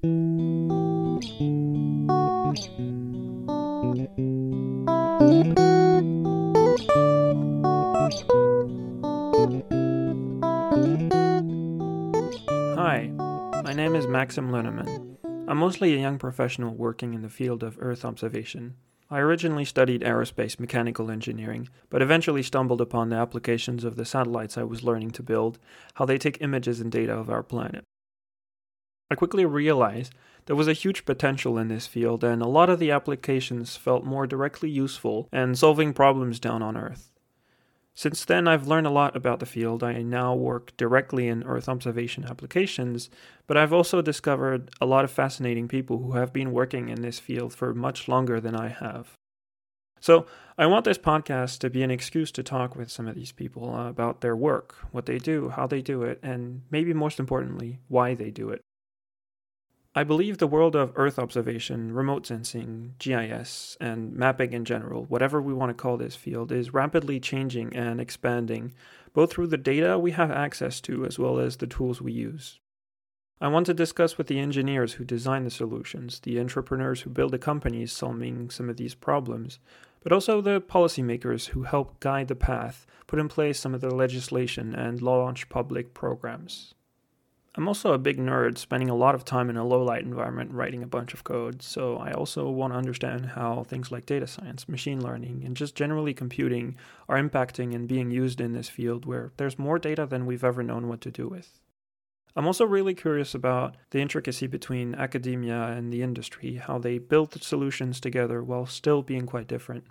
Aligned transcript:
Hi, 0.00 0.06
my 13.64 13.72
name 13.74 13.96
is 13.96 14.06
Maxime 14.06 14.52
Lenormand. 14.52 15.18
I'm 15.48 15.58
mostly 15.58 15.94
a 15.94 15.98
young 15.98 16.16
professional 16.16 16.76
working 16.76 17.14
in 17.14 17.22
the 17.22 17.28
field 17.28 17.64
of 17.64 17.76
Earth 17.80 18.04
observation. 18.04 18.76
I 19.10 19.18
originally 19.18 19.64
studied 19.64 20.02
aerospace 20.02 20.60
mechanical 20.60 21.10
engineering, 21.10 21.68
but 21.90 22.02
eventually 22.02 22.44
stumbled 22.44 22.80
upon 22.80 23.08
the 23.08 23.16
applications 23.16 23.82
of 23.82 23.96
the 23.96 24.04
satellites 24.04 24.56
I 24.56 24.62
was 24.62 24.84
learning 24.84 25.10
to 25.10 25.24
build, 25.24 25.58
how 25.94 26.04
they 26.04 26.18
take 26.18 26.40
images 26.40 26.78
and 26.78 26.92
data 26.92 27.14
of 27.14 27.28
our 27.28 27.42
planet. 27.42 27.87
I 29.10 29.14
quickly 29.14 29.46
realized 29.46 30.14
there 30.46 30.56
was 30.56 30.68
a 30.68 30.72
huge 30.72 31.04
potential 31.04 31.58
in 31.58 31.68
this 31.68 31.86
field, 31.86 32.24
and 32.24 32.42
a 32.42 32.48
lot 32.48 32.70
of 32.70 32.78
the 32.78 32.90
applications 32.90 33.76
felt 33.76 34.04
more 34.04 34.26
directly 34.26 34.70
useful 34.70 35.28
and 35.32 35.58
solving 35.58 35.92
problems 35.92 36.38
down 36.40 36.62
on 36.62 36.76
Earth. 36.76 37.12
Since 37.94 38.24
then, 38.26 38.46
I've 38.46 38.68
learned 38.68 38.86
a 38.86 38.90
lot 38.90 39.16
about 39.16 39.40
the 39.40 39.46
field. 39.46 39.82
I 39.82 40.02
now 40.02 40.32
work 40.32 40.76
directly 40.76 41.26
in 41.26 41.42
Earth 41.42 41.68
observation 41.68 42.24
applications, 42.24 43.10
but 43.46 43.56
I've 43.56 43.72
also 43.72 44.00
discovered 44.00 44.70
a 44.80 44.86
lot 44.86 45.04
of 45.04 45.10
fascinating 45.10 45.66
people 45.66 45.98
who 45.98 46.12
have 46.12 46.32
been 46.32 46.52
working 46.52 46.90
in 46.90 47.02
this 47.02 47.18
field 47.18 47.52
for 47.52 47.74
much 47.74 48.06
longer 48.06 48.40
than 48.40 48.54
I 48.54 48.68
have. 48.68 49.14
So, 50.00 50.26
I 50.56 50.66
want 50.66 50.84
this 50.84 50.98
podcast 50.98 51.58
to 51.58 51.70
be 51.70 51.82
an 51.82 51.90
excuse 51.90 52.30
to 52.32 52.44
talk 52.44 52.76
with 52.76 52.88
some 52.88 53.08
of 53.08 53.16
these 53.16 53.32
people 53.32 53.74
about 53.76 54.20
their 54.20 54.36
work, 54.36 54.76
what 54.92 55.06
they 55.06 55.18
do, 55.18 55.48
how 55.48 55.66
they 55.66 55.82
do 55.82 56.04
it, 56.04 56.20
and 56.22 56.62
maybe 56.70 56.94
most 56.94 57.18
importantly, 57.18 57.80
why 57.88 58.14
they 58.14 58.30
do 58.30 58.50
it. 58.50 58.60
I 59.98 60.04
believe 60.04 60.38
the 60.38 60.46
world 60.46 60.76
of 60.76 60.92
Earth 60.94 61.18
observation, 61.18 61.90
remote 61.90 62.24
sensing, 62.24 62.94
GIS, 63.00 63.76
and 63.80 64.12
mapping 64.12 64.52
in 64.52 64.64
general, 64.64 65.06
whatever 65.06 65.42
we 65.42 65.52
want 65.52 65.70
to 65.70 65.74
call 65.74 65.96
this 65.96 66.14
field, 66.14 66.52
is 66.52 66.72
rapidly 66.72 67.18
changing 67.18 67.74
and 67.74 68.00
expanding, 68.00 68.74
both 69.12 69.32
through 69.32 69.48
the 69.48 69.56
data 69.56 69.98
we 69.98 70.12
have 70.12 70.30
access 70.30 70.80
to 70.82 71.04
as 71.04 71.18
well 71.18 71.40
as 71.40 71.56
the 71.56 71.66
tools 71.66 72.00
we 72.00 72.12
use. 72.12 72.60
I 73.40 73.48
want 73.48 73.66
to 73.66 73.74
discuss 73.74 74.16
with 74.16 74.28
the 74.28 74.38
engineers 74.38 74.92
who 74.92 75.04
design 75.04 75.42
the 75.42 75.50
solutions, 75.50 76.20
the 76.20 76.38
entrepreneurs 76.38 77.00
who 77.00 77.10
build 77.10 77.32
the 77.32 77.38
companies 77.40 77.90
solving 77.90 78.50
some 78.50 78.70
of 78.70 78.76
these 78.76 78.94
problems, 78.94 79.58
but 80.04 80.12
also 80.12 80.40
the 80.40 80.60
policymakers 80.60 81.46
who 81.46 81.64
help 81.64 81.98
guide 81.98 82.28
the 82.28 82.36
path, 82.36 82.86
put 83.08 83.18
in 83.18 83.26
place 83.26 83.58
some 83.58 83.74
of 83.74 83.80
the 83.80 83.92
legislation, 83.92 84.76
and 84.76 85.02
launch 85.02 85.48
public 85.48 85.92
programs. 85.92 86.74
I'm 87.58 87.66
also 87.66 87.92
a 87.92 87.98
big 87.98 88.18
nerd, 88.18 88.56
spending 88.56 88.88
a 88.88 88.94
lot 88.94 89.16
of 89.16 89.24
time 89.24 89.50
in 89.50 89.56
a 89.56 89.66
low 89.66 89.82
light 89.82 90.04
environment 90.04 90.52
writing 90.52 90.84
a 90.84 90.86
bunch 90.86 91.12
of 91.12 91.24
code, 91.24 91.60
so 91.60 91.96
I 91.96 92.12
also 92.12 92.48
want 92.48 92.72
to 92.72 92.76
understand 92.76 93.26
how 93.26 93.64
things 93.64 93.90
like 93.90 94.06
data 94.06 94.28
science, 94.28 94.68
machine 94.68 95.02
learning, 95.02 95.42
and 95.44 95.56
just 95.56 95.74
generally 95.74 96.14
computing 96.14 96.76
are 97.08 97.20
impacting 97.20 97.74
and 97.74 97.88
being 97.88 98.12
used 98.12 98.40
in 98.40 98.52
this 98.52 98.68
field 98.68 99.06
where 99.06 99.32
there's 99.38 99.58
more 99.58 99.80
data 99.80 100.06
than 100.06 100.24
we've 100.24 100.44
ever 100.44 100.62
known 100.62 100.86
what 100.86 101.00
to 101.00 101.10
do 101.10 101.26
with. 101.26 101.58
I'm 102.36 102.46
also 102.46 102.64
really 102.64 102.94
curious 102.94 103.34
about 103.34 103.74
the 103.90 103.98
intricacy 103.98 104.46
between 104.46 104.94
academia 104.94 105.60
and 105.60 105.92
the 105.92 106.02
industry, 106.02 106.62
how 106.64 106.78
they 106.78 106.98
build 106.98 107.42
solutions 107.42 107.98
together 107.98 108.40
while 108.40 108.66
still 108.66 109.02
being 109.02 109.26
quite 109.26 109.48
different. 109.48 109.82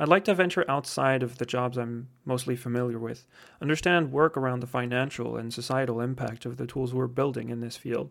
I'd 0.00 0.08
like 0.08 0.24
to 0.24 0.34
venture 0.34 0.64
outside 0.66 1.22
of 1.22 1.36
the 1.36 1.44
jobs 1.44 1.76
I'm 1.76 2.08
mostly 2.24 2.56
familiar 2.56 2.98
with, 2.98 3.26
understand 3.60 4.12
work 4.12 4.34
around 4.34 4.60
the 4.60 4.66
financial 4.66 5.36
and 5.36 5.52
societal 5.52 6.00
impact 6.00 6.46
of 6.46 6.56
the 6.56 6.66
tools 6.66 6.94
we're 6.94 7.06
building 7.06 7.50
in 7.50 7.60
this 7.60 7.76
field, 7.76 8.08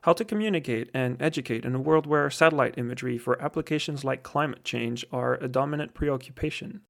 how 0.00 0.14
to 0.14 0.24
communicate 0.24 0.88
and 0.94 1.20
educate 1.20 1.66
in 1.66 1.74
a 1.74 1.78
world 1.78 2.06
where 2.06 2.30
satellite 2.30 2.78
imagery 2.78 3.18
for 3.18 3.40
applications 3.42 4.02
like 4.02 4.22
climate 4.22 4.64
change 4.64 5.04
are 5.12 5.34
a 5.34 5.46
dominant 5.46 5.92
preoccupation. 5.92 6.80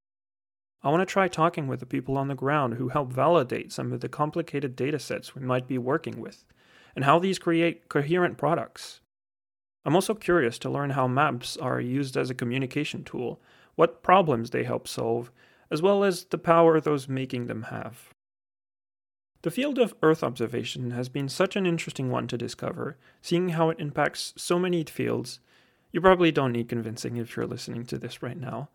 I 0.80 0.90
want 0.90 1.00
to 1.00 1.12
try 1.12 1.26
talking 1.26 1.66
with 1.66 1.80
the 1.80 1.84
people 1.86 2.16
on 2.16 2.28
the 2.28 2.36
ground 2.36 2.74
who 2.74 2.90
help 2.90 3.12
validate 3.12 3.72
some 3.72 3.92
of 3.92 3.98
the 3.98 4.08
complicated 4.08 4.76
datasets 4.76 5.34
we 5.34 5.42
might 5.42 5.66
be 5.66 5.76
working 5.76 6.20
with, 6.20 6.44
and 6.94 7.04
how 7.04 7.18
these 7.18 7.40
create 7.40 7.88
coherent 7.88 8.38
products. 8.38 9.00
I'm 9.84 9.96
also 9.96 10.14
curious 10.14 10.56
to 10.60 10.70
learn 10.70 10.90
how 10.90 11.08
maps 11.08 11.56
are 11.56 11.80
used 11.80 12.16
as 12.16 12.30
a 12.30 12.34
communication 12.34 13.02
tool 13.02 13.40
what 13.76 14.02
problems 14.02 14.50
they 14.50 14.64
help 14.64 14.88
solve, 14.88 15.30
as 15.70 15.80
well 15.80 16.02
as 16.02 16.24
the 16.24 16.38
power 16.38 16.80
those 16.80 17.08
making 17.08 17.46
them 17.46 17.64
have. 17.64 18.10
The 19.42 19.50
field 19.50 19.78
of 19.78 19.94
Earth 20.02 20.24
observation 20.24 20.90
has 20.90 21.08
been 21.08 21.28
such 21.28 21.54
an 21.54 21.66
interesting 21.66 22.10
one 22.10 22.26
to 22.28 22.38
discover, 22.38 22.98
seeing 23.22 23.50
how 23.50 23.70
it 23.70 23.78
impacts 23.78 24.34
so 24.36 24.58
many 24.58 24.82
fields. 24.82 25.38
You 25.92 26.00
probably 26.00 26.32
don't 26.32 26.52
need 26.52 26.68
convincing 26.68 27.16
if 27.16 27.36
you're 27.36 27.46
listening 27.46 27.84
to 27.86 27.98
this 27.98 28.22
right 28.22 28.38
now. 28.38 28.70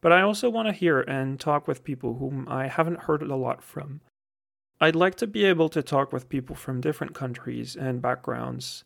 But 0.00 0.12
I 0.12 0.20
also 0.20 0.50
want 0.50 0.68
to 0.68 0.72
hear 0.72 1.00
and 1.00 1.40
talk 1.40 1.66
with 1.66 1.82
people 1.82 2.14
whom 2.14 2.46
I 2.48 2.68
haven't 2.68 3.04
heard 3.04 3.22
a 3.22 3.34
lot 3.34 3.62
from. 3.62 4.02
I'd 4.80 4.94
like 4.94 5.14
to 5.16 5.26
be 5.26 5.44
able 5.46 5.68
to 5.70 5.82
talk 5.82 6.12
with 6.12 6.28
people 6.28 6.54
from 6.54 6.80
different 6.80 7.14
countries 7.14 7.74
and 7.74 8.02
backgrounds 8.02 8.84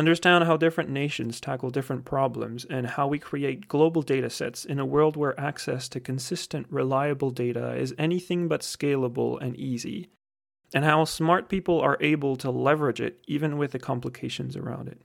Understand 0.00 0.44
how 0.44 0.56
different 0.56 0.88
nations 0.88 1.42
tackle 1.42 1.68
different 1.68 2.06
problems 2.06 2.64
and 2.64 2.86
how 2.86 3.06
we 3.06 3.18
create 3.18 3.68
global 3.68 4.02
datasets 4.02 4.64
in 4.64 4.78
a 4.78 4.86
world 4.86 5.14
where 5.14 5.38
access 5.38 5.90
to 5.90 6.00
consistent, 6.00 6.66
reliable 6.70 7.30
data 7.30 7.76
is 7.76 7.94
anything 7.98 8.48
but 8.48 8.62
scalable 8.62 9.38
and 9.42 9.54
easy, 9.56 10.08
and 10.72 10.86
how 10.86 11.04
smart 11.04 11.50
people 11.50 11.78
are 11.82 11.98
able 12.00 12.34
to 12.36 12.50
leverage 12.50 12.98
it 12.98 13.20
even 13.28 13.58
with 13.58 13.72
the 13.72 13.78
complications 13.78 14.56
around 14.56 14.88
it. 14.88 15.02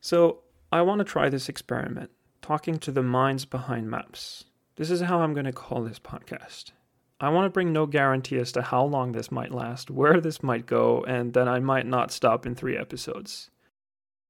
So, 0.00 0.40
I 0.72 0.82
want 0.82 0.98
to 0.98 1.04
try 1.04 1.28
this 1.28 1.48
experiment, 1.48 2.10
talking 2.42 2.80
to 2.80 2.90
the 2.90 3.04
minds 3.04 3.44
behind 3.44 3.88
maps. 3.88 4.46
This 4.74 4.90
is 4.90 5.02
how 5.02 5.20
I'm 5.20 5.32
going 5.32 5.46
to 5.46 5.52
call 5.52 5.84
this 5.84 6.00
podcast. 6.00 6.72
I 7.20 7.28
want 7.28 7.46
to 7.46 7.50
bring 7.50 7.72
no 7.72 7.86
guarantee 7.86 8.38
as 8.38 8.50
to 8.50 8.62
how 8.62 8.84
long 8.84 9.12
this 9.12 9.30
might 9.30 9.52
last, 9.52 9.92
where 9.92 10.20
this 10.20 10.42
might 10.42 10.66
go, 10.66 11.04
and 11.06 11.34
that 11.34 11.46
I 11.46 11.60
might 11.60 11.86
not 11.86 12.10
stop 12.10 12.46
in 12.46 12.56
three 12.56 12.76
episodes. 12.76 13.50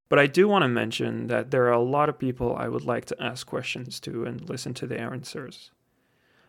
But 0.09 0.19
I 0.19 0.27
do 0.27 0.49
want 0.49 0.63
to 0.63 0.69
mention 0.69 1.27
that 1.27 1.51
there 1.51 1.67
are 1.67 1.73
a 1.73 1.83
lot 1.83 2.09
of 2.09 2.19
people 2.19 2.57
I 2.57 2.69
would 2.69 2.85
like 2.85 3.05
to 3.07 3.23
ask 3.23 3.47
questions 3.47 4.01
to 4.01 4.25
and 4.25 4.49
listen 4.49 4.75
to 4.75 4.87
their 4.87 5.13
answers. 5.13 5.71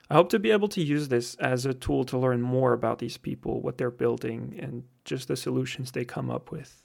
I 0.09 0.15
hope 0.15 0.29
to 0.29 0.39
be 0.39 0.51
able 0.51 0.69
to 0.69 0.81
use 0.81 1.09
this 1.09 1.35
as 1.35 1.65
a 1.65 1.73
tool 1.73 2.03
to 2.05 2.17
learn 2.17 2.41
more 2.41 2.73
about 2.73 2.99
these 2.99 3.17
people, 3.17 3.61
what 3.61 3.77
they're 3.77 3.91
building, 3.91 4.57
and 4.59 4.83
just 5.05 5.27
the 5.27 5.35
solutions 5.35 5.91
they 5.91 6.05
come 6.05 6.31
up 6.31 6.51
with. 6.51 6.81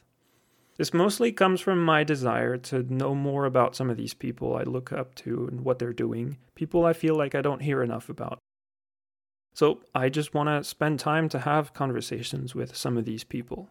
This 0.76 0.92
mostly 0.92 1.30
comes 1.30 1.60
from 1.60 1.82
my 1.82 2.02
desire 2.02 2.56
to 2.56 2.82
know 2.92 3.14
more 3.14 3.46
about 3.46 3.76
some 3.76 3.88
of 3.88 3.96
these 3.96 4.12
people 4.12 4.56
I 4.56 4.64
look 4.64 4.92
up 4.92 5.14
to 5.16 5.46
and 5.46 5.60
what 5.60 5.78
they're 5.78 5.92
doing, 5.92 6.38
people 6.54 6.84
I 6.84 6.92
feel 6.92 7.14
like 7.14 7.34
I 7.34 7.40
don't 7.40 7.62
hear 7.62 7.82
enough 7.82 8.08
about. 8.08 8.38
So 9.54 9.82
I 9.94 10.08
just 10.08 10.34
want 10.34 10.48
to 10.48 10.68
spend 10.68 10.98
time 10.98 11.28
to 11.28 11.38
have 11.38 11.72
conversations 11.72 12.56
with 12.56 12.76
some 12.76 12.98
of 12.98 13.04
these 13.04 13.22
people. 13.22 13.70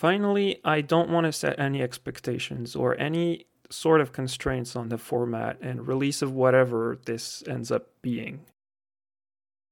Finally, 0.00 0.58
I 0.64 0.80
don't 0.80 1.10
want 1.10 1.26
to 1.26 1.32
set 1.32 1.58
any 1.58 1.82
expectations 1.82 2.74
or 2.74 2.98
any 2.98 3.44
sort 3.68 4.00
of 4.00 4.12
constraints 4.12 4.74
on 4.74 4.88
the 4.88 4.96
format 4.96 5.58
and 5.60 5.86
release 5.86 6.22
of 6.22 6.32
whatever 6.32 6.98
this 7.04 7.44
ends 7.46 7.70
up 7.70 7.90
being. 8.00 8.40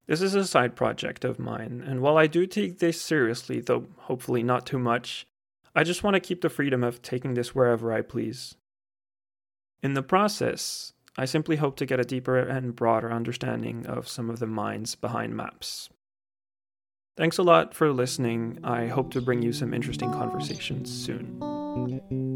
This 0.06 0.20
is 0.20 0.34
a 0.34 0.44
side 0.46 0.76
project 0.76 1.24
of 1.24 1.38
mine, 1.38 1.82
and 1.82 2.02
while 2.02 2.18
I 2.18 2.26
do 2.26 2.46
take 2.46 2.78
this 2.78 3.00
seriously, 3.00 3.60
though 3.60 3.86
hopefully 4.00 4.42
not 4.42 4.66
too 4.66 4.78
much, 4.78 5.26
I 5.74 5.82
just 5.82 6.02
want 6.02 6.12
to 6.12 6.20
keep 6.20 6.42
the 6.42 6.50
freedom 6.50 6.84
of 6.84 7.00
taking 7.00 7.32
this 7.32 7.54
wherever 7.54 7.90
I 7.90 8.02
please. 8.02 8.54
In 9.82 9.94
the 9.94 10.02
process, 10.02 10.92
I 11.16 11.24
simply 11.24 11.56
hope 11.56 11.76
to 11.76 11.86
get 11.86 12.00
a 12.00 12.04
deeper 12.04 12.36
and 12.36 12.76
broader 12.76 13.10
understanding 13.10 13.86
of 13.86 14.06
some 14.06 14.28
of 14.28 14.40
the 14.40 14.46
minds 14.46 14.94
behind 14.94 15.34
maps. 15.34 15.88
Thanks 17.18 17.36
a 17.38 17.42
lot 17.42 17.74
for 17.74 17.92
listening. 17.92 18.60
I 18.62 18.86
hope 18.86 19.10
to 19.10 19.20
bring 19.20 19.42
you 19.42 19.52
some 19.52 19.74
interesting 19.74 20.12
conversations 20.12 20.88
soon. 20.88 22.27